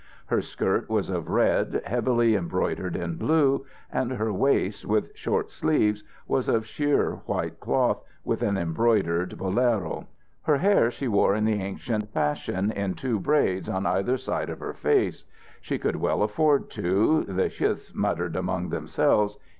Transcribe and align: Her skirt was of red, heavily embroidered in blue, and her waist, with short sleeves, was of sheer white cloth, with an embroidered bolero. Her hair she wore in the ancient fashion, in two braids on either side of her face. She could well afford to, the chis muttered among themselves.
Her 0.25 0.41
skirt 0.41 0.89
was 0.89 1.11
of 1.11 1.29
red, 1.29 1.83
heavily 1.85 2.33
embroidered 2.33 2.95
in 2.95 3.17
blue, 3.17 3.67
and 3.91 4.13
her 4.13 4.33
waist, 4.33 4.83
with 4.83 5.15
short 5.15 5.51
sleeves, 5.51 6.03
was 6.27 6.49
of 6.49 6.65
sheer 6.65 7.17
white 7.27 7.59
cloth, 7.59 8.01
with 8.25 8.41
an 8.41 8.57
embroidered 8.57 9.37
bolero. 9.37 10.07
Her 10.41 10.57
hair 10.57 10.89
she 10.89 11.07
wore 11.07 11.35
in 11.35 11.45
the 11.45 11.61
ancient 11.61 12.09
fashion, 12.11 12.71
in 12.71 12.95
two 12.95 13.19
braids 13.19 13.69
on 13.69 13.85
either 13.85 14.17
side 14.17 14.49
of 14.49 14.59
her 14.59 14.73
face. 14.73 15.23
She 15.61 15.77
could 15.77 15.97
well 15.97 16.23
afford 16.23 16.71
to, 16.71 17.23
the 17.25 17.49
chis 17.49 17.93
muttered 17.93 18.35
among 18.35 18.69
themselves. 18.69 19.37